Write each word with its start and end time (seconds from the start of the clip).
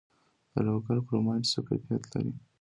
د 0.53 0.53
لوګر 0.65 0.97
کرومایټ 1.07 1.43
څه 1.51 1.59
کیفیت 1.67 2.03
لري؟ 2.11 2.33